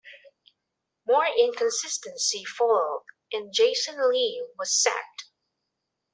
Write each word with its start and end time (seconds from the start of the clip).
More 1.05 1.27
inconsistency 1.27 2.43
followed, 2.43 3.03
and 3.31 3.53
Jason 3.53 3.97
Lee 4.11 4.43
was 4.57 4.81
sacked. 4.81 5.25